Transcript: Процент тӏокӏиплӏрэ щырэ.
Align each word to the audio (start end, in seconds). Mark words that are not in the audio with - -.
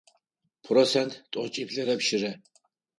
Процент 0.65 1.11
тӏокӏиплӏрэ 1.31 1.95
щырэ. 2.07 2.31